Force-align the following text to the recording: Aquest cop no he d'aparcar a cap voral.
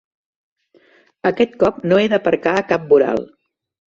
Aquest 1.31 1.53
cop 1.63 1.77
no 1.91 2.01
he 2.01 2.07
d'aparcar 2.13 2.53
a 2.61 2.65
cap 2.73 2.89
voral. 2.95 3.25